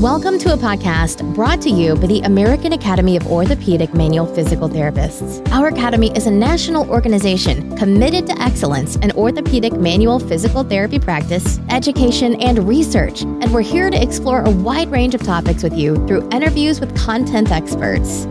[0.00, 4.66] Welcome to a podcast brought to you by the American Academy of Orthopedic Manual Physical
[4.66, 5.46] Therapists.
[5.52, 11.60] Our academy is a national organization committed to excellence in orthopedic manual physical therapy practice,
[11.68, 13.20] education, and research.
[13.20, 16.96] And we're here to explore a wide range of topics with you through interviews with
[16.96, 18.26] content experts.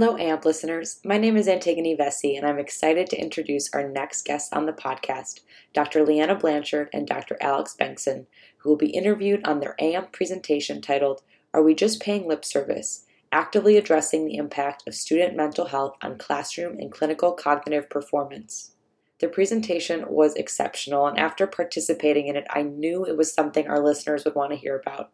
[0.00, 1.00] Hello, AMP listeners.
[1.04, 4.72] My name is Antigone Vesey, and I'm excited to introduce our next guests on the
[4.72, 5.40] podcast,
[5.74, 6.06] Dr.
[6.06, 7.36] Leanna Blanchard and Dr.
[7.40, 8.26] Alex Bengtson,
[8.58, 13.06] who will be interviewed on their AMP presentation titled, Are We Just Paying Lip Service?
[13.32, 18.76] Actively Addressing the Impact of Student Mental Health on Classroom and Clinical Cognitive Performance.
[19.18, 23.84] The presentation was exceptional, and after participating in it, I knew it was something our
[23.84, 25.10] listeners would want to hear about.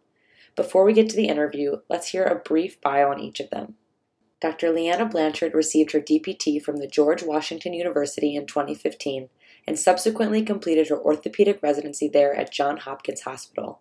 [0.55, 3.77] Before we get to the interview, let's hear a brief bio on each of them.
[4.45, 4.73] Dr.
[4.75, 9.31] Leanna Blanchard received her DPT from the George Washington University in 2015
[9.67, 13.81] and subsequently completed her orthopedic residency there at Johns Hopkins Hospital.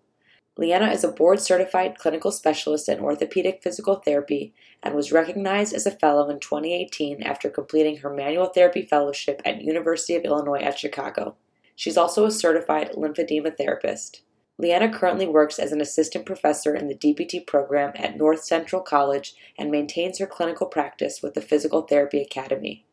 [0.56, 5.86] Leanna is a board certified clinical specialist in orthopedic physical therapy and was recognized as
[5.86, 10.80] a fellow in 2018 after completing her manual therapy fellowship at University of Illinois at
[10.80, 11.36] Chicago.
[11.76, 14.22] She's also a certified lymphedema therapist.
[14.60, 19.34] Leanna currently works as an assistant professor in the DPT program at North Central College
[19.58, 22.86] and maintains her clinical practice with the Physical Therapy Academy.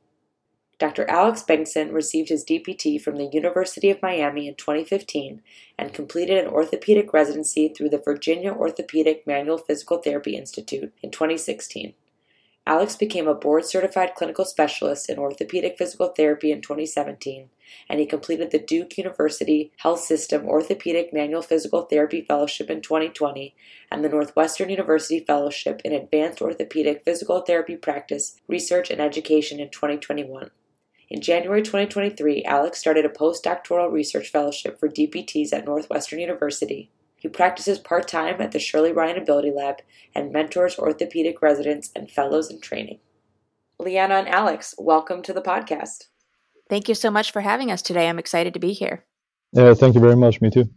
[0.79, 1.07] Dr.
[1.11, 5.43] Alex Bengtson received his DPT from the University of Miami in 2015
[5.79, 11.93] and completed an orthopedic residency through the Virginia Orthopedic Manual Physical Therapy Institute in 2016.
[12.71, 17.51] Alex became a board certified clinical specialist in orthopedic physical therapy in 2017
[17.89, 23.57] and he completed the Duke University Health System Orthopedic Manual Physical Therapy Fellowship in 2020
[23.91, 29.71] and the Northwestern University Fellowship in Advanced Orthopedic Physical Therapy Practice, Research, and Education in
[29.71, 30.53] 2021.
[31.09, 36.89] In January 2023, Alex started a postdoctoral research fellowship for DPTs at Northwestern University.
[37.21, 39.81] He practices part time at the Shirley Ryan AbilityLab
[40.15, 42.99] and mentors orthopedic residents and fellows in training.
[43.79, 46.07] Leanna and Alex, welcome to the podcast.
[46.71, 48.09] Thank you so much for having us today.
[48.09, 49.05] I'm excited to be here.
[49.53, 50.41] Yeah, thank you very much.
[50.41, 50.71] Me too.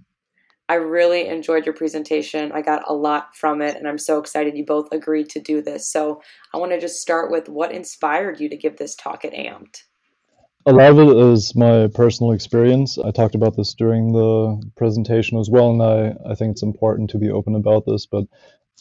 [0.68, 2.52] I really enjoyed your presentation.
[2.52, 5.62] I got a lot from it, and I'm so excited you both agreed to do
[5.62, 5.90] this.
[5.90, 6.22] So,
[6.54, 9.84] I want to just start with what inspired you to give this talk at AMPT?
[10.66, 12.98] A lot of it is my personal experience.
[12.98, 17.10] I talked about this during the presentation as well, and I, I think it's important
[17.10, 18.06] to be open about this.
[18.06, 18.28] But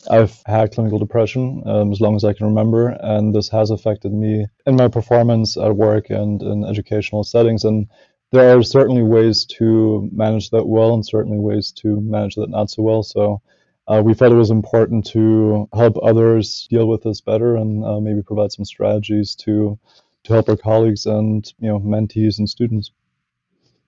[0.08, 4.12] I've had clinical depression um, as long as I can remember, and this has affected
[4.12, 7.64] me in my performance at work and in educational settings.
[7.64, 7.88] And
[8.30, 12.70] there are certainly ways to manage that well, and certainly ways to manage that not
[12.70, 13.02] so well.
[13.02, 13.42] So
[13.88, 17.98] uh, we felt it was important to help others deal with this better, and uh,
[17.98, 19.80] maybe provide some strategies to
[20.24, 22.90] to help our colleagues and you know mentees and students.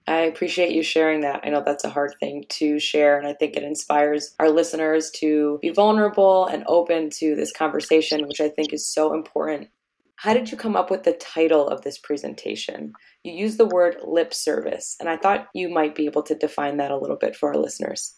[0.06, 1.40] I appreciate you sharing that.
[1.44, 5.10] I know that's a hard thing to share, and I think it inspires our listeners
[5.12, 9.68] to be vulnerable and open to this conversation, which I think is so important.
[10.16, 12.92] How did you come up with the title of this presentation?
[13.24, 16.76] You used the word lip service, and I thought you might be able to define
[16.76, 18.14] that a little bit for our listeners.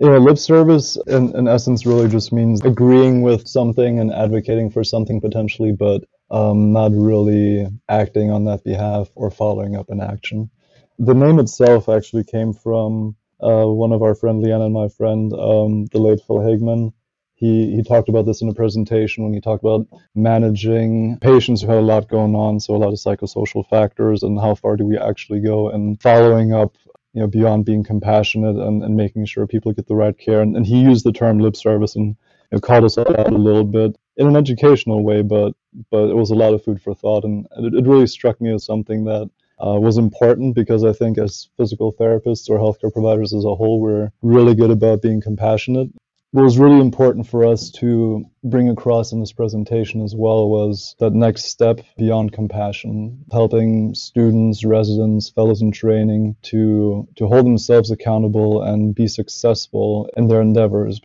[0.00, 4.84] Yeah, lip service in, in essence really just means agreeing with something and advocating for
[4.84, 10.50] something potentially, but um, not really acting on that behalf or following up an action.
[10.98, 15.32] The name itself actually came from uh, one of our friend Leanna and my friend,
[15.32, 16.92] um, the late Phil Higman.
[17.34, 21.68] He, he talked about this in a presentation when he talked about managing patients who
[21.68, 24.84] had a lot going on, so a lot of psychosocial factors, and how far do
[24.84, 26.76] we actually go and following up
[27.12, 30.40] you know, beyond being compassionate and, and making sure people get the right care.
[30.40, 32.16] And, and he used the term lip service and
[32.56, 35.52] know, called us out a little bit in an educational way, but
[35.90, 38.52] but it was a lot of food for thought, and it, it really struck me
[38.52, 39.30] as something that
[39.64, 43.80] uh, was important because I think as physical therapists or healthcare providers as a whole,
[43.80, 45.88] we're really good about being compassionate.
[46.32, 50.94] What was really important for us to bring across in this presentation as well was
[50.98, 57.90] that next step beyond compassion, helping students, residents, fellows in training to, to hold themselves
[57.90, 61.00] accountable and be successful in their endeavors.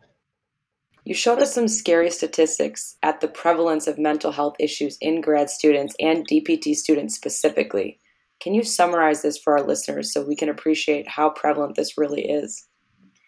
[1.04, 5.50] You showed us some scary statistics at the prevalence of mental health issues in grad
[5.50, 8.00] students and DPT students specifically.
[8.40, 12.22] Can you summarize this for our listeners so we can appreciate how prevalent this really
[12.22, 12.66] is?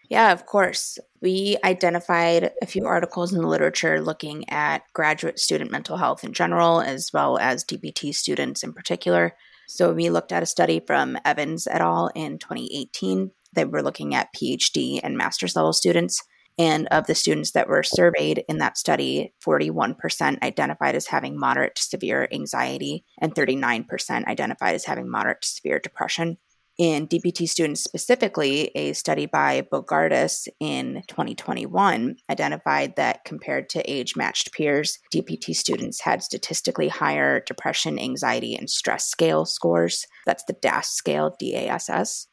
[0.09, 0.99] Yeah, of course.
[1.21, 6.33] We identified a few articles in the literature looking at graduate student mental health in
[6.33, 9.37] general, as well as DPT students in particular.
[9.69, 12.11] So we looked at a study from Evans et al.
[12.15, 13.33] in 2018.
[13.53, 16.23] They were looking at PhD and master's level students.
[16.59, 21.75] And of the students that were surveyed in that study, 41% identified as having moderate
[21.77, 26.39] to severe anxiety, and 39% identified as having moderate to severe depression.
[26.79, 34.15] In DPT students specifically, a study by Bogardus in 2021 identified that compared to age
[34.15, 40.07] matched peers, DPT students had statistically higher depression, anxiety, and stress scale scores.
[40.27, 42.27] That's the DASS scale, D A S S.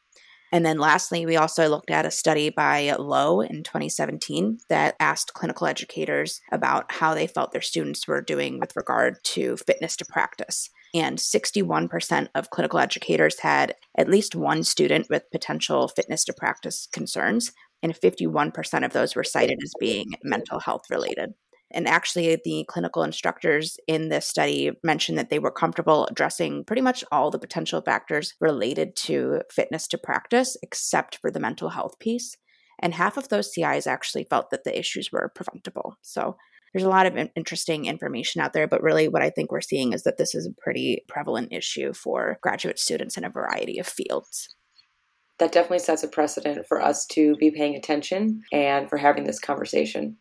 [0.54, 5.34] And then lastly, we also looked at a study by Lowe in 2017 that asked
[5.34, 10.04] clinical educators about how they felt their students were doing with regard to fitness to
[10.04, 10.70] practice.
[10.94, 16.86] And 61% of clinical educators had at least one student with potential fitness to practice
[16.92, 17.50] concerns,
[17.82, 21.34] and 51% of those were cited as being mental health related.
[21.74, 26.82] And actually, the clinical instructors in this study mentioned that they were comfortable addressing pretty
[26.82, 31.98] much all the potential factors related to fitness to practice, except for the mental health
[31.98, 32.36] piece.
[32.80, 35.96] And half of those CIs actually felt that the issues were preventable.
[36.02, 36.36] So
[36.72, 39.92] there's a lot of interesting information out there, but really what I think we're seeing
[39.92, 43.86] is that this is a pretty prevalent issue for graduate students in a variety of
[43.86, 44.48] fields
[45.38, 49.40] that definitely sets a precedent for us to be paying attention and for having this
[49.40, 50.16] conversation.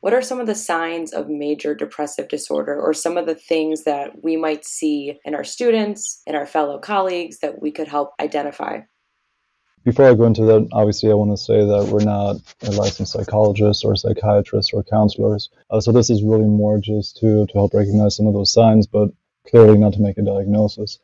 [0.00, 3.84] What are some of the signs of major depressive disorder, or some of the things
[3.84, 8.12] that we might see in our students, in our fellow colleagues that we could help
[8.20, 8.80] identify?
[9.84, 13.84] Before I go into that, obviously, I want to say that we're not licensed psychologists
[13.84, 15.50] or psychiatrists or counselors.
[15.70, 18.86] Uh, so this is really more just to, to help recognize some of those signs,
[18.86, 19.08] but
[19.48, 20.98] clearly not to make a diagnosis.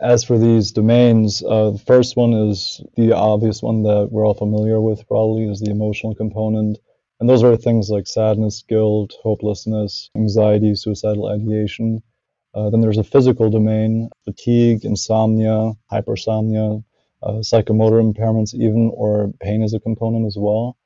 [0.00, 4.34] As for these domains, uh, the first one is the obvious one that we're all
[4.34, 6.78] familiar with, probably, is the emotional component.
[7.20, 12.02] And those are things like sadness, guilt, hopelessness, anxiety, suicidal ideation.
[12.54, 16.84] Uh, then there's a physical domain, fatigue, insomnia, hypersomnia,
[17.22, 20.76] uh, psychomotor impairments, even, or pain is a component as well.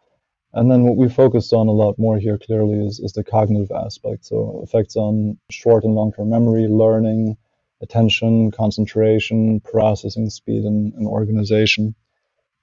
[0.52, 3.70] And then what we focused on a lot more here clearly is, is the cognitive
[3.70, 4.24] aspect.
[4.24, 7.36] So effects on short and long term memory, learning,
[7.82, 11.94] attention, concentration, processing speed, and, and organization.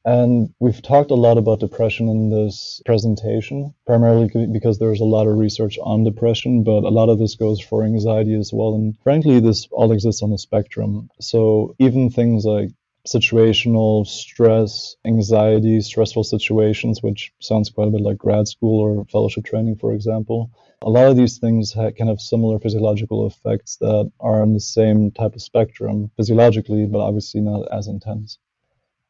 [0.06, 5.26] And we've talked a lot about depression in this presentation, primarily because there's a lot
[5.26, 8.76] of research on depression, but a lot of this goes for anxiety as well.
[8.76, 11.10] And frankly, this all exists on a spectrum.
[11.20, 12.70] So even things like
[13.08, 19.46] situational stress, anxiety, stressful situations, which sounds quite a bit like grad school or fellowship
[19.46, 20.52] training, for example.
[20.84, 24.60] A lot of these things ha- can have similar physiological effects that are on the
[24.60, 28.38] same type of spectrum physiologically, but obviously not as intense.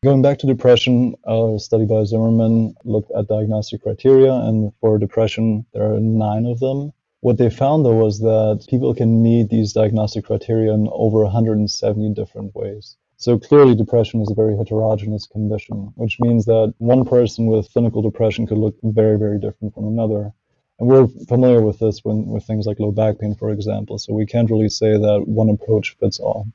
[0.06, 5.66] Going back to depression, a study by Zimmerman looked at diagnostic criteria, and for depression,
[5.74, 6.94] there are nine of them.
[7.22, 12.13] What they found, though, was that people can meet these diagnostic criteria in over 170
[12.13, 12.98] different ways.
[13.18, 18.04] So clearly, depression is a very heterogeneous condition, which means that one person with clinical
[18.04, 20.31] depression could look very, very different from another.
[20.78, 23.98] And we're familiar with this when, with things like low back pain, for example.
[23.98, 26.46] So we can't really say that one approach fits all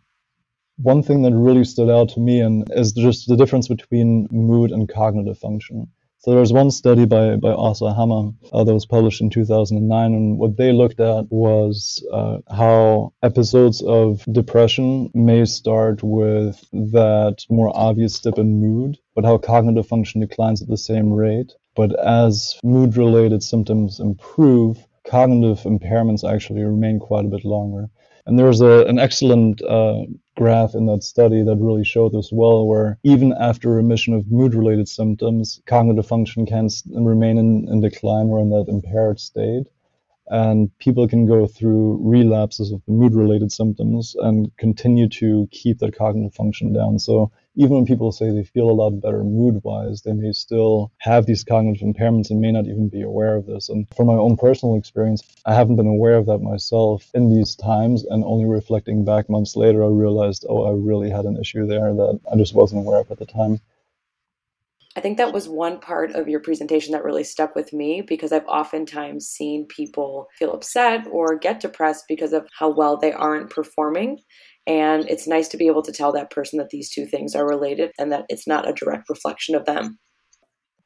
[0.82, 4.70] one thing that really stood out to me and is just the difference between mood
[4.70, 5.88] and cognitive function.
[6.18, 10.12] So there was one study by, by Asa Hammar uh, that was published in 2009,
[10.12, 17.46] and what they looked at was uh, how episodes of depression may start with that
[17.48, 21.54] more obvious dip in mood, but how cognitive function declines at the same rate.
[21.74, 27.88] But as mood related symptoms improve, cognitive impairments actually remain quite a bit longer.
[28.26, 30.02] And there was a, an excellent uh,
[30.40, 34.54] graph in that study that really showed this well, where even after remission of mood
[34.54, 39.66] related symptoms, cognitive function can remain in, in decline or in that impaired state.
[40.28, 45.78] And people can go through relapses of the mood related symptoms and continue to keep
[45.78, 46.98] their cognitive function down.
[46.98, 50.92] So even when people say they feel a lot better mood wise, they may still
[50.98, 53.68] have these cognitive impairments and may not even be aware of this.
[53.68, 57.56] And from my own personal experience, I haven't been aware of that myself in these
[57.56, 58.04] times.
[58.04, 61.92] And only reflecting back months later, I realized, oh, I really had an issue there
[61.92, 63.60] that I just wasn't aware of at the time.
[64.96, 68.32] I think that was one part of your presentation that really stuck with me because
[68.32, 73.50] I've oftentimes seen people feel upset or get depressed because of how well they aren't
[73.50, 74.18] performing.
[74.70, 77.44] And it's nice to be able to tell that person that these two things are
[77.44, 79.98] related and that it's not a direct reflection of them.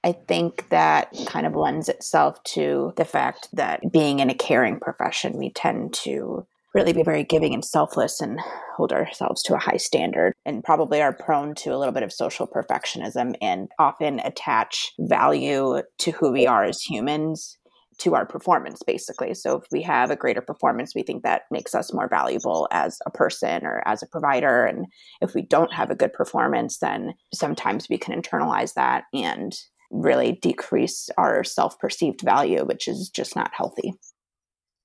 [0.03, 4.81] I think that kind of lends itself to the fact that being in a caring
[4.81, 8.41] profession, we tend to really be very giving and selfless and
[8.75, 12.13] hold ourselves to a high standard and probably are prone to a little bit of
[12.13, 17.59] social perfectionism and often attach value to who we are as humans
[17.99, 21.75] to our performance basically so if we have a greater performance we think that makes
[21.75, 24.87] us more valuable as a person or as a provider and
[25.21, 29.57] if we don't have a good performance then sometimes we can internalize that and
[29.95, 33.95] really decrease our self perceived value, which is just not healthy.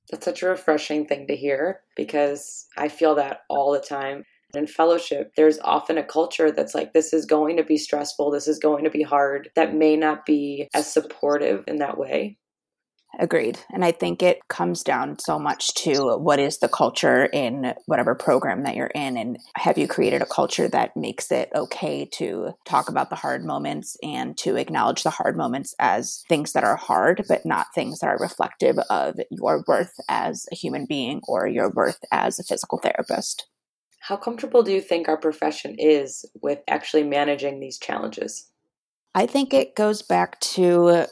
[0.10, 4.24] That's such a refreshing thing to hear because I feel that all the time.
[4.56, 8.48] In fellowship, there's often a culture that's like, this is going to be stressful, this
[8.48, 12.40] is going to be hard, that may not be as supportive in that way.
[13.18, 13.60] Agreed.
[13.74, 18.14] And I think it comes down so much to what is the culture in whatever
[18.14, 19.18] program that you're in.
[19.18, 23.44] And have you created a culture that makes it okay to talk about the hard
[23.44, 28.00] moments and to acknowledge the hard moments as things that are hard, but not things
[28.00, 32.44] that are reflective of your worth as a human being or your worth as a
[32.44, 33.48] physical therapist?
[34.02, 38.50] How comfortable do you think our profession is with actually managing these challenges?
[39.16, 41.08] I think it goes back to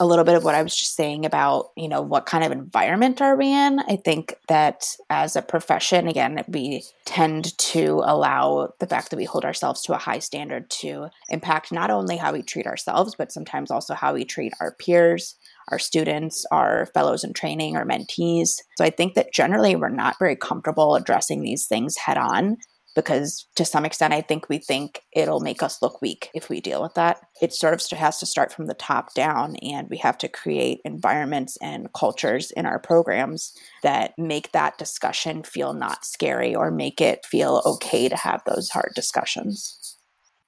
[0.00, 2.52] a little bit of what I was just saying about, you know, what kind of
[2.52, 3.80] environment are we in?
[3.80, 9.24] I think that as a profession, again, we tend to allow the fact that we
[9.24, 13.32] hold ourselves to a high standard to impact not only how we treat ourselves, but
[13.32, 15.36] sometimes also how we treat our peers,
[15.68, 18.60] our students, our fellows in training, our mentees.
[18.76, 22.58] So I think that generally we're not very comfortable addressing these things head on
[22.98, 26.60] because to some extent i think we think it'll make us look weak if we
[26.60, 27.20] deal with that.
[27.40, 30.80] It sort of has to start from the top down and we have to create
[30.84, 33.52] environments and cultures in our programs
[33.82, 38.70] that make that discussion feel not scary or make it feel okay to have those
[38.70, 39.77] hard discussions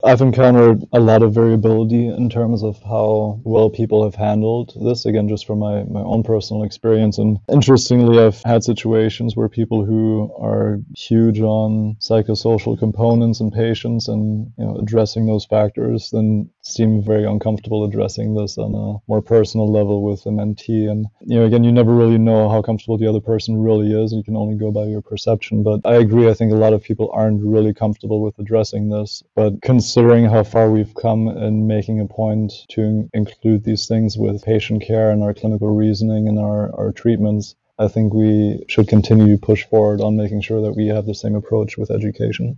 [0.04, 5.04] I've encountered a lot of variability in terms of how well people have handled this,
[5.04, 7.19] again, just from my, my own personal experience.
[7.19, 14.09] And interestingly, I've had situations where people who are huge on psychosocial components in patients
[14.09, 19.23] and you know, addressing those factors then seem very uncomfortable addressing this on a more
[19.23, 20.90] personal level with a mentee.
[20.90, 24.12] And, you know, again, you never really know how comfortable the other person really is.
[24.12, 25.62] You can only go by your perception.
[25.62, 29.23] But I agree, I think a lot of people aren't really comfortable with addressing this.
[29.35, 34.44] But considering how far we've come in making a point to include these things with
[34.44, 39.37] patient care and our clinical reasoning and our, our treatments, I think we should continue
[39.37, 42.56] to push forward on making sure that we have the same approach with education.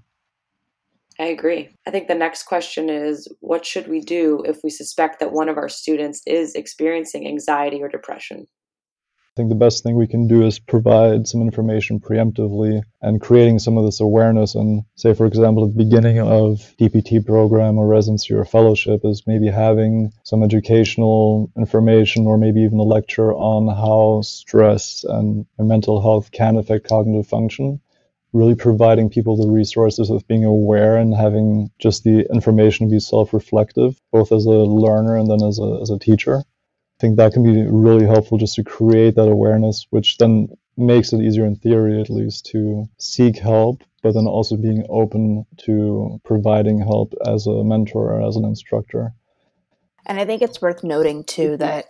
[1.19, 1.75] I agree.
[1.87, 5.49] I think the next question is what should we do if we suspect that one
[5.49, 8.47] of our students is experiencing anxiety or depression?
[9.33, 13.61] I think the best thing we can do is provide some information preemptively and creating
[13.61, 14.55] some of this awareness.
[14.55, 19.27] And say, for example, at the beginning of DPT program or residency or fellowship is
[19.27, 26.03] maybe having some educational information or maybe even a lecture on how stress and mental
[26.03, 27.81] health can affect cognitive function
[28.35, 32.99] really providing people the resources of being aware and having just the information to be
[32.99, 36.43] self-reflective, both as a learner and then as a, as a teacher.
[37.03, 41.13] I think that can be really helpful just to create that awareness, which then makes
[41.13, 46.21] it easier in theory at least to seek help, but then also being open to
[46.25, 49.13] providing help as a mentor or as an instructor.
[50.07, 51.87] And I think it's worth noting too that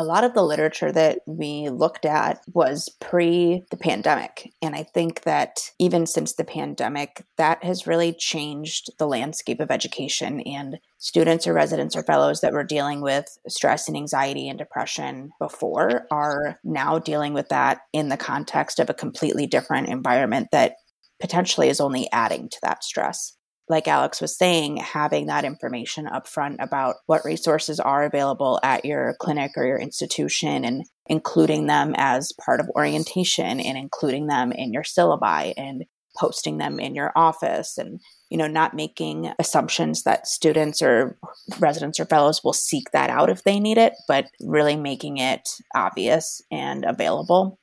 [0.00, 4.50] a lot of the literature that we looked at was pre the pandemic.
[4.62, 9.70] And I think that even since the pandemic, that has really changed the landscape of
[9.70, 10.40] education.
[10.40, 15.32] And students or residents or fellows that were dealing with stress and anxiety and depression
[15.38, 20.76] before are now dealing with that in the context of a completely different environment that
[21.20, 23.36] potentially is only adding to that stress
[23.70, 28.84] like Alex was saying, having that information up front about what resources are available at
[28.84, 34.50] your clinic or your institution and including them as part of orientation and including them
[34.50, 35.84] in your syllabi and
[36.18, 38.00] posting them in your office and
[38.30, 41.16] you know not making assumptions that students or
[41.60, 45.48] residents or fellows will seek that out if they need it but really making it
[45.76, 47.59] obvious and available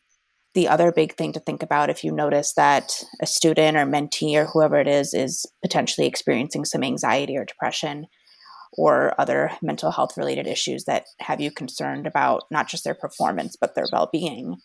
[0.57, 4.35] the other big thing to think about if you notice that a student or mentee
[4.35, 8.07] or whoever it is is potentially experiencing some anxiety or depression
[8.75, 13.55] or other mental health related issues that have you concerned about not just their performance
[13.55, 14.55] but their well-being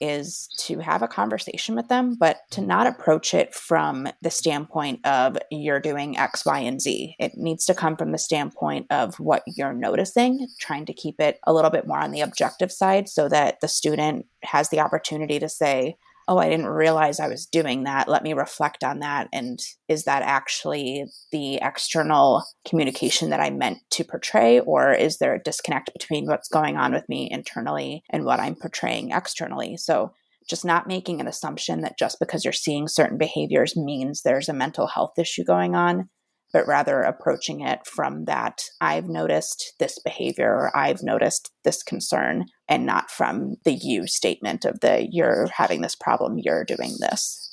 [0.00, 5.06] is to have a conversation with them, but to not approach it from the standpoint
[5.06, 7.16] of you're doing X, Y, and Z.
[7.18, 11.38] It needs to come from the standpoint of what you're noticing, trying to keep it
[11.46, 15.38] a little bit more on the objective side so that the student has the opportunity
[15.38, 15.96] to say,
[16.28, 18.06] oh, I didn't realize I was doing that.
[18.06, 19.28] Let me reflect on that.
[19.32, 19.58] And
[19.88, 24.60] is that actually the external communication that I meant to portray?
[24.60, 28.54] Or is there a disconnect between what's going on with me internally and what I'm
[28.54, 29.78] portraying externally?
[29.78, 30.12] So
[30.48, 34.54] just not making an assumption that just because you're seeing certain behaviors means there's a
[34.54, 36.08] mental health issue going on
[36.52, 42.46] but rather approaching it from that I've noticed this behavior or I've noticed this concern
[42.68, 47.44] and not from the you statement of the you're having this problem, you're doing this.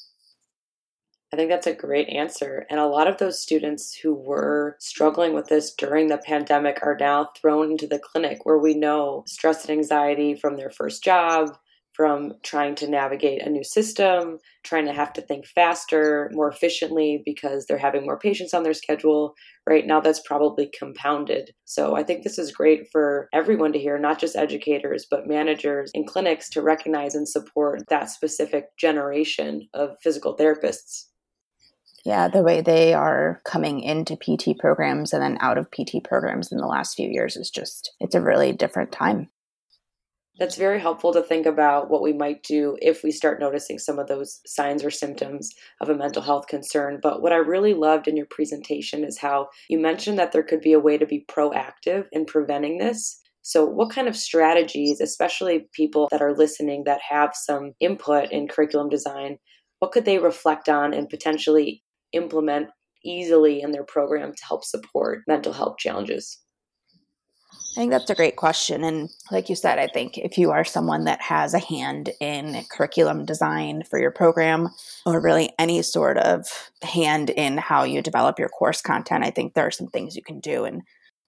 [1.34, 2.65] I think that's a great answer.
[2.69, 6.95] And a lot of those students who were struggling with this during the pandemic are
[6.98, 11.57] now thrown into the clinic where we know stress and anxiety from their first job,
[11.96, 17.22] from trying to navigate a new system, trying to have to think faster, more efficiently
[17.25, 19.34] because they're having more patients on their schedule.
[19.68, 21.52] Right now, that's probably compounded.
[21.66, 25.92] So I think this is great for everyone to hear, not just educators, but managers
[25.94, 31.06] and clinics to recognize and support that specific generation of physical therapists.
[32.06, 36.52] Yeah, the way they are coming into PT programs and then out of PT programs
[36.52, 39.30] in the last few years is just, it's a really different time.
[40.38, 44.00] That's very helpful to think about what we might do if we start noticing some
[44.00, 45.50] of those signs or symptoms
[45.80, 47.00] of a mental health concern.
[47.01, 50.60] But what I really loved in your presentation is how you mentioned that there could
[50.60, 53.18] be a way to be proactive in preventing this.
[53.44, 58.50] So, what kind of strategies, especially people that are listening that have some input in
[58.50, 59.38] curriculum design,
[59.80, 62.70] what could they reflect on and potentially implement
[63.06, 66.39] easily in their program to help support mental health challenges?
[67.75, 68.86] I think that's a great question.
[68.86, 72.63] And like you said, I think if you are someone that has a hand in
[72.72, 74.70] curriculum design for your program,
[75.05, 79.55] or really any sort of hand in how you develop your course content, I think
[79.55, 80.63] there are some things you can do.
[80.63, 80.84] And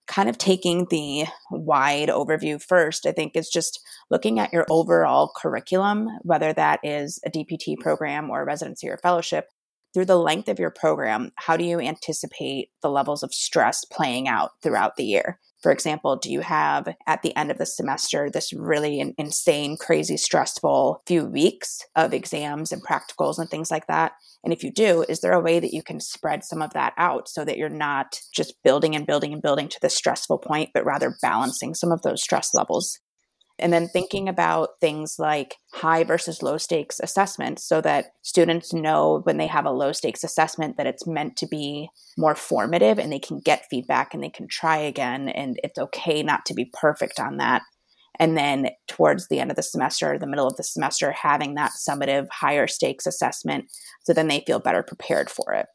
[0.07, 5.33] kind of taking the wide overview first, I think is just looking at your overall
[5.35, 9.49] curriculum, whether that is a DPT program or a residency or fellowship,
[9.93, 14.29] through the length of your program, how do you anticipate the levels of stress playing
[14.29, 15.39] out throughout the year?
[15.61, 20.15] For example, do you have at the end of the semester this really insane, crazy,
[20.17, 24.13] stressful few weeks of exams and practicals and things like that?
[24.43, 26.93] And if you do, is there a way that you can spread some of that
[26.97, 30.69] out so that you're not just building and building and building to the stressful point,
[30.73, 32.99] but rather balancing some of those stress levels?
[33.59, 39.21] And then thinking about things like high versus low stakes assessments so that students know
[39.23, 43.11] when they have a low stakes assessment that it's meant to be more formative and
[43.11, 45.29] they can get feedback and they can try again.
[45.29, 47.63] And it's okay not to be perfect on that.
[48.19, 51.71] And then towards the end of the semester, the middle of the semester, having that
[51.71, 53.65] summative higher stakes assessment
[54.07, 55.65] so then they feel better prepared for it.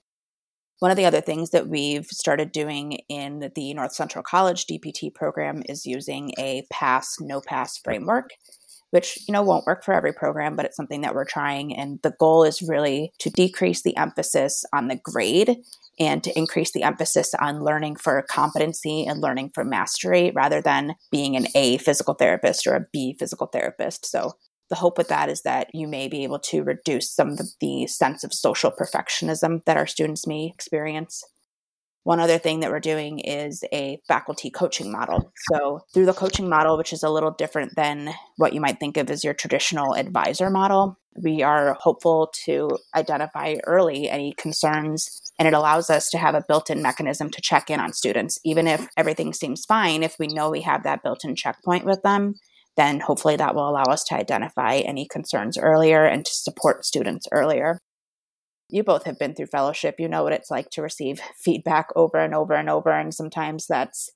[0.83, 5.15] One of the other things that we've started doing in the North Central College DPT
[5.15, 8.31] program is using a pass no pass framework
[8.91, 12.01] which you know won't work for every program but it's something that we're trying and
[12.03, 15.57] the goal is really to decrease the emphasis on the grade
[16.01, 20.97] and to increase the emphasis on learning for competency and learning for mastery rather than
[21.13, 24.05] being an A physical therapist or a B physical therapist.
[24.05, 24.33] So
[24.73, 27.87] the hope with that is that you may be able to reduce some of the
[27.87, 31.23] sense of social perfectionism that our students may experience.
[32.05, 35.31] One other thing that we're doing is a faculty coaching model.
[35.53, 38.97] So, through the coaching model, which is a little different than what you might think
[38.97, 45.47] of as your traditional advisor model, we are hopeful to identify early any concerns and
[45.47, 48.89] it allows us to have a built-in mechanism to check in on students even if
[48.97, 52.35] everything seems fine if we know we have that built-in checkpoint with them
[52.77, 57.27] then hopefully that will allow us to identify any concerns earlier and to support students
[57.31, 57.81] earlier.
[58.69, 59.97] You both have been through fellowship.
[59.99, 62.91] You know what it's like to receive feedback over and over and over.
[62.91, 64.11] And sometimes that's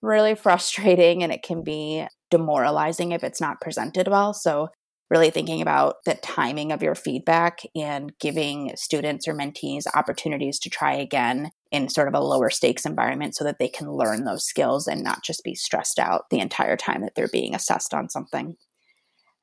[0.00, 4.32] really frustrating and it can be demoralizing if it's not presented well.
[4.32, 4.68] So,
[5.10, 10.70] really thinking about the timing of your feedback and giving students or mentees opportunities to
[10.70, 14.44] try again in sort of a lower stakes environment so that they can learn those
[14.44, 18.08] skills and not just be stressed out the entire time that they're being assessed on
[18.08, 18.56] something.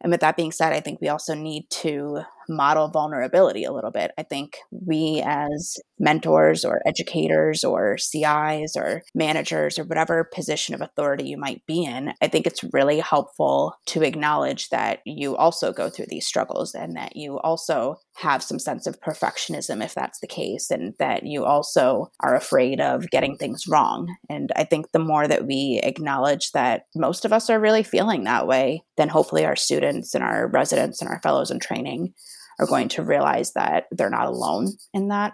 [0.02, 3.92] And with that being said, I think we also need to model vulnerability a little
[3.92, 4.12] bit.
[4.18, 10.82] I think we, as mentors or educators or CIs or managers or whatever position of
[10.82, 15.72] authority you might be in, I think it's really helpful to acknowledge that you also
[15.72, 20.20] go through these struggles and that you also have some sense of perfectionism if that's
[20.20, 24.08] the case, and that you also are afraid of getting things wrong.
[24.30, 28.24] And I think the more that we acknowledge that most of us are really feeling
[28.24, 32.14] that way, then hopefully our students and our residents and our fellows in training
[32.60, 35.34] are going to realize that they're not alone in that.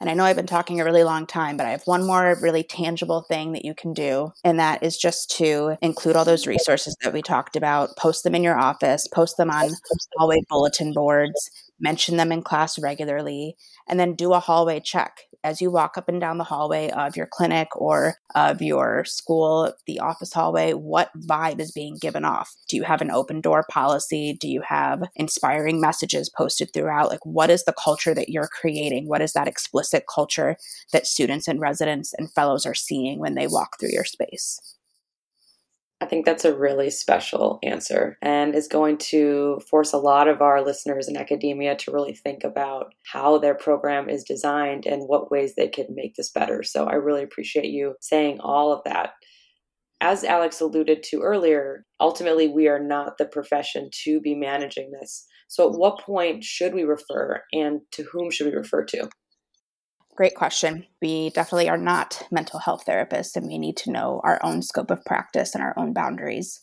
[0.00, 2.34] And I know I've been talking a really long time, but I have one more
[2.40, 4.32] really tangible thing that you can do.
[4.42, 8.34] And that is just to include all those resources that we talked about, post them
[8.34, 9.68] in your office, post them on
[10.16, 13.56] hallway bulletin boards, mention them in class regularly,
[13.88, 17.16] and then do a hallway check as you walk up and down the hallway of
[17.16, 22.54] your clinic or of your school, the office hallway, what vibe is being given off?
[22.68, 24.36] Do you have an open door policy?
[24.38, 27.08] Do you have inspiring messages posted throughout?
[27.08, 29.08] Like, what is the culture that you're creating?
[29.08, 30.56] What is that explicit culture
[30.92, 34.76] that students and residents and fellows are seeing when they walk through your space?
[36.02, 40.40] I think that's a really special answer and is going to force a lot of
[40.40, 45.30] our listeners in academia to really think about how their program is designed and what
[45.30, 46.62] ways they could make this better.
[46.62, 49.10] So I really appreciate you saying all of that.
[50.00, 55.26] As Alex alluded to earlier, ultimately we are not the profession to be managing this.
[55.48, 59.10] So at what point should we refer and to whom should we refer to?
[60.16, 60.86] Great question.
[61.00, 64.90] We definitely are not mental health therapists, and we need to know our own scope
[64.90, 66.60] of practice and our own boundaries.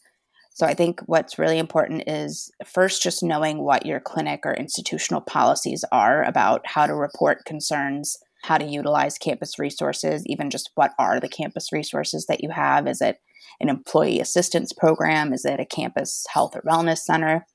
[0.53, 5.21] So, I think what's really important is first just knowing what your clinic or institutional
[5.21, 10.93] policies are about how to report concerns, how to utilize campus resources, even just what
[10.99, 12.87] are the campus resources that you have.
[12.87, 13.19] Is it
[13.59, 15.33] an employee assistance program?
[15.33, 17.45] Is it a campus health or wellness center?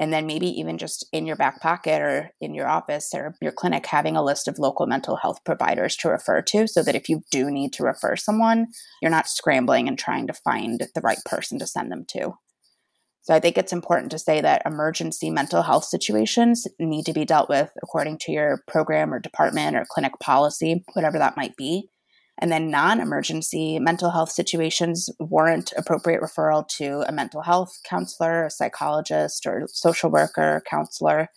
[0.00, 3.52] And then maybe even just in your back pocket or in your office or your
[3.52, 7.08] clinic having a list of local mental health providers to refer to so that if
[7.08, 8.66] you do need to refer someone
[9.02, 12.32] you're not scrambling and trying to find the right person to send them to.
[13.22, 17.26] So i think it's important to say that emergency mental health situations need to be
[17.26, 21.90] dealt with according to your program or department or clinic policy whatever that might be
[22.40, 28.46] and then non emergency mental health situations warrant appropriate referral to a mental health counselor,
[28.46, 31.28] a psychologist, or social worker, counselor.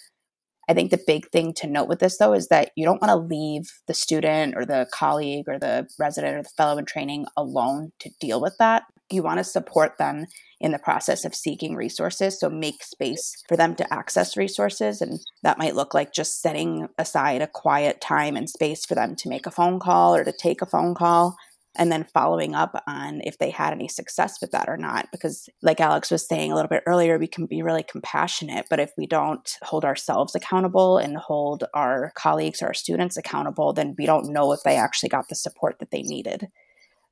[0.70, 3.12] I think the big thing to note with this, though, is that you don't want
[3.12, 7.26] to leave the student or the colleague or the resident or the fellow in training
[7.36, 8.84] alone to deal with that.
[9.14, 10.26] You want to support them
[10.60, 12.40] in the process of seeking resources.
[12.40, 15.02] So make space for them to access resources.
[15.02, 19.16] And that might look like just setting aside a quiet time and space for them
[19.18, 21.36] to make a phone call or to take a phone call
[21.76, 25.08] and then following up on if they had any success with that or not.
[25.12, 28.80] Because, like Alex was saying a little bit earlier, we can be really compassionate, but
[28.80, 33.96] if we don't hold ourselves accountable and hold our colleagues or our students accountable, then
[33.98, 36.48] we don't know if they actually got the support that they needed.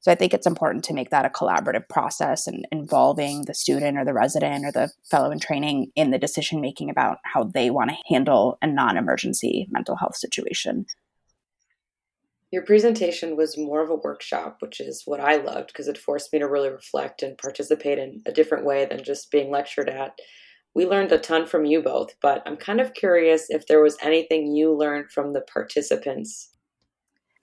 [0.02, 4.00] So I think it's important to make that a collaborative process and involving the student
[4.00, 7.70] or the resident or the fellow in training in the decision making about how they
[7.70, 10.88] want to handle a non emergency mental health situation.
[12.52, 16.34] Your presentation was more of a workshop, which is what I loved because it forced
[16.34, 20.18] me to really reflect and participate in a different way than just being lectured at.
[20.74, 23.98] We learned a ton from you both, but I'm kind of curious if there was
[24.02, 26.50] anything you learned from the participants.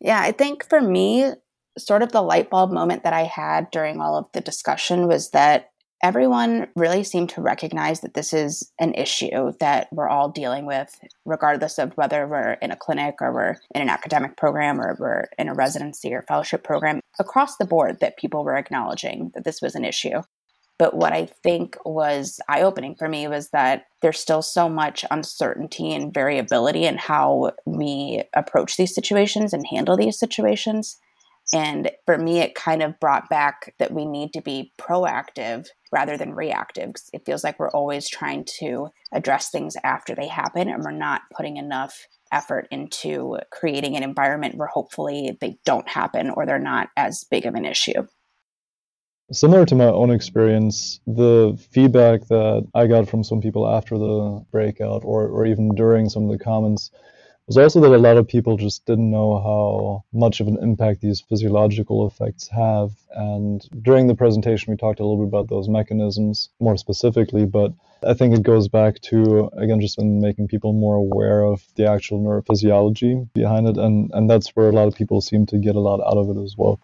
[0.01, 1.33] Yeah, I think for me,
[1.79, 5.31] sort of the light bulb moment that I had during all of the discussion was
[5.31, 5.71] that
[6.03, 10.99] everyone really seemed to recognize that this is an issue that we're all dealing with,
[11.25, 15.25] regardless of whether we're in a clinic or we're in an academic program or we're
[15.39, 17.01] in a residency or fellowship program.
[17.19, 20.23] Across the board, that people were acknowledging that this was an issue.
[20.79, 25.05] But what I think was eye opening for me was that there's still so much
[25.11, 30.97] uncertainty and variability in how we approach these situations and handle these situations.
[31.53, 36.17] And for me, it kind of brought back that we need to be proactive rather
[36.17, 36.93] than reactive.
[37.15, 41.23] It feels like we're always trying to address things after they happen, and we're not
[41.35, 46.89] putting enough effort into creating an environment where hopefully they don't happen or they're not
[46.97, 48.07] as big of an issue.
[49.31, 54.45] Similar to my own experience, the feedback that I got from some people after the
[54.51, 56.91] breakout or, or even during some of the comments
[57.49, 61.01] was also that a lot of people just didn't know how much of an impact
[61.01, 62.93] these physiological effects have.
[63.15, 67.73] And during the presentation, we talked a little bit about those mechanisms more specifically, but
[68.07, 71.89] I think it goes back to, again, just in making people more aware of the
[71.91, 73.79] actual neurophysiology behind it.
[73.79, 76.29] And, and that's where a lot of people seem to get a lot out of
[76.29, 76.79] it as well.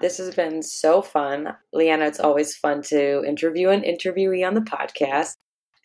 [0.00, 1.54] This has been so fun.
[1.72, 5.36] Leanna, it's always fun to interview an interviewee on the podcast.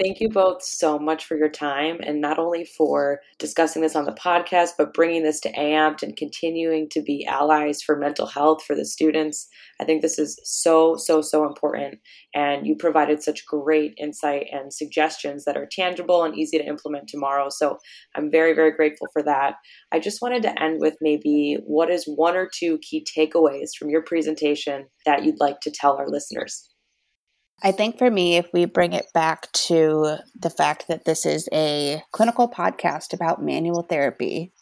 [0.02, 4.06] Thank you both so much for your time and not only for discussing this on
[4.06, 8.64] the podcast, but bringing this to AMPT and continuing to be allies for mental health
[8.64, 9.50] for the students.
[9.82, 12.00] I think this is so, so, so important.
[12.34, 17.10] And you provided such great insight and suggestions that are tangible and easy to implement
[17.10, 17.50] tomorrow.
[17.50, 17.78] So
[18.16, 19.56] I'm very, very grateful for that.
[19.92, 23.90] I just wanted to end with maybe what is one or two key takeaways from
[23.90, 26.69] your presentation that you'd like to tell our listeners?
[27.62, 31.50] I think for me, if we bring it back to the fact that this is
[31.52, 34.54] a clinical podcast about manual therapy,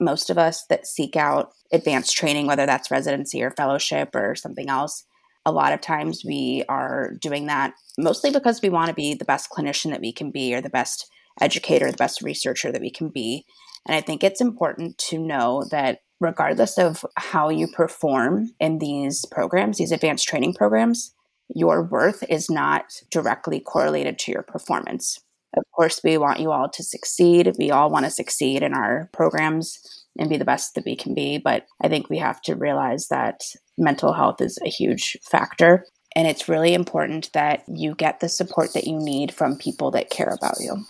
[0.00, 4.68] most of us that seek out advanced training, whether that's residency or fellowship or something
[4.68, 5.04] else,
[5.46, 9.24] a lot of times we are doing that mostly because we want to be the
[9.24, 11.08] best clinician that we can be or the best
[11.40, 13.44] educator, the best researcher that we can be.
[13.86, 19.24] And I think it's important to know that regardless of how you perform in these
[19.30, 21.14] programs, these advanced training programs,
[21.54, 25.18] your worth is not directly correlated to your performance.
[25.56, 27.52] Of course, we want you all to succeed.
[27.58, 29.78] We all want to succeed in our programs
[30.18, 31.38] and be the best that we can be.
[31.38, 33.40] But I think we have to realize that
[33.76, 35.84] mental health is a huge factor.
[36.14, 40.10] And it's really important that you get the support that you need from people that
[40.10, 40.84] care about you.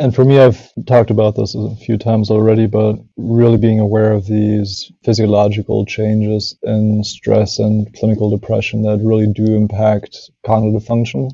[0.00, 4.12] And for me, I've talked about this a few times already, but really being aware
[4.12, 11.32] of these physiological changes in stress and clinical depression that really do impact cognitive function.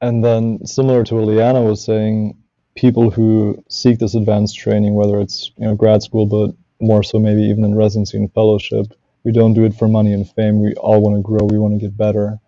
[0.00, 2.38] And then, similar to what Leanna was saying,
[2.76, 7.18] people who seek this advanced training, whether it's you know grad school, but more so
[7.18, 8.86] maybe even in residency and fellowship,
[9.24, 10.62] we don't do it for money and fame.
[10.62, 11.46] We all want to grow.
[11.46, 12.38] We want to get better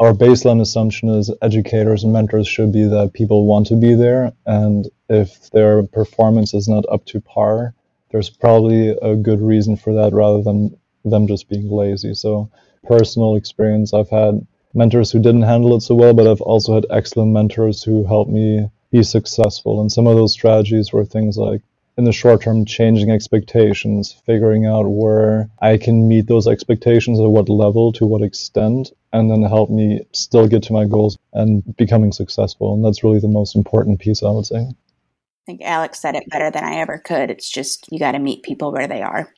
[0.00, 4.32] our baseline assumption is educators and mentors should be that people want to be there.
[4.46, 7.74] And if their performance is not up to par,
[8.10, 12.14] there's probably a good reason for that rather than them just being lazy.
[12.14, 12.50] So,
[12.84, 16.86] personal experience, I've had mentors who didn't handle it so well, but I've also had
[16.90, 19.80] excellent mentors who helped me be successful.
[19.80, 21.62] And some of those strategies were things like
[21.96, 27.26] in the short term changing expectations, figuring out where I can meet those expectations at
[27.26, 31.62] what level, to what extent, and then help me still get to my goals and
[31.76, 32.74] becoming successful.
[32.74, 34.58] And that's really the most important piece, I would say.
[34.58, 37.30] I think Alex said it better than I ever could.
[37.30, 39.32] It's just you got to meet people where they are.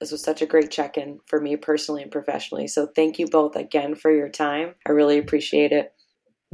[0.00, 2.68] This was such a great check in for me personally and professionally.
[2.68, 4.76] So thank you both again for your time.
[4.86, 5.92] I really appreciate it.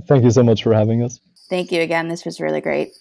[0.08, 1.20] Thank you so much for having us.
[1.50, 2.08] Thank you again.
[2.08, 2.92] This was really great.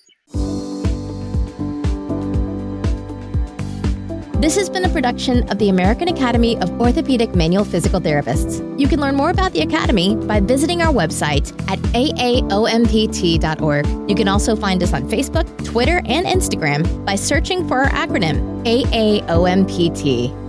[4.44, 8.60] This has been a production of the American Academy of Orthopedic Manual Physical Therapists.
[8.78, 13.88] You can learn more about the Academy by visiting our website at aaompt.org.
[14.10, 18.66] You can also find us on Facebook, Twitter, and Instagram by searching for our acronym
[18.66, 20.43] AAOMPT.